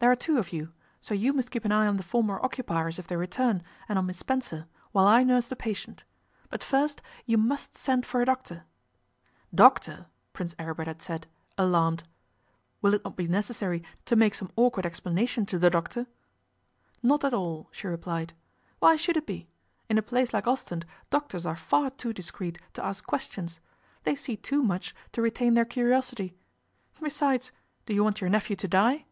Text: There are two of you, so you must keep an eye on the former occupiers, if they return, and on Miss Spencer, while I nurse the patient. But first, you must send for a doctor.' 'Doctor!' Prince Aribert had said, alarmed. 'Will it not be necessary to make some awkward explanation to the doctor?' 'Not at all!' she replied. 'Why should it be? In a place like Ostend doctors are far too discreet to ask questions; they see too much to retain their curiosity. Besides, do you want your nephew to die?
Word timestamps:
There 0.00 0.12
are 0.12 0.14
two 0.14 0.38
of 0.38 0.52
you, 0.52 0.72
so 1.00 1.12
you 1.12 1.32
must 1.32 1.50
keep 1.50 1.64
an 1.64 1.72
eye 1.72 1.88
on 1.88 1.96
the 1.96 2.04
former 2.04 2.38
occupiers, 2.40 3.00
if 3.00 3.08
they 3.08 3.16
return, 3.16 3.64
and 3.88 3.98
on 3.98 4.06
Miss 4.06 4.18
Spencer, 4.18 4.68
while 4.92 5.08
I 5.08 5.24
nurse 5.24 5.48
the 5.48 5.56
patient. 5.56 6.04
But 6.50 6.62
first, 6.62 7.02
you 7.26 7.36
must 7.36 7.74
send 7.74 8.06
for 8.06 8.22
a 8.22 8.24
doctor.' 8.24 8.62
'Doctor!' 9.52 10.06
Prince 10.32 10.54
Aribert 10.56 10.86
had 10.86 11.02
said, 11.02 11.26
alarmed. 11.58 12.04
'Will 12.80 12.94
it 12.94 13.02
not 13.02 13.16
be 13.16 13.26
necessary 13.26 13.82
to 14.04 14.14
make 14.14 14.36
some 14.36 14.52
awkward 14.54 14.86
explanation 14.86 15.44
to 15.46 15.58
the 15.58 15.68
doctor?' 15.68 16.06
'Not 17.02 17.24
at 17.24 17.34
all!' 17.34 17.68
she 17.72 17.88
replied. 17.88 18.34
'Why 18.78 18.94
should 18.94 19.16
it 19.16 19.26
be? 19.26 19.48
In 19.88 19.98
a 19.98 20.00
place 20.02 20.32
like 20.32 20.46
Ostend 20.46 20.86
doctors 21.10 21.44
are 21.44 21.56
far 21.56 21.90
too 21.90 22.12
discreet 22.12 22.60
to 22.74 22.84
ask 22.84 23.04
questions; 23.04 23.58
they 24.04 24.14
see 24.14 24.36
too 24.36 24.62
much 24.62 24.94
to 25.10 25.20
retain 25.20 25.54
their 25.54 25.64
curiosity. 25.64 26.36
Besides, 27.02 27.50
do 27.86 27.92
you 27.92 28.04
want 28.04 28.20
your 28.20 28.30
nephew 28.30 28.54
to 28.54 28.68
die? 28.68 29.06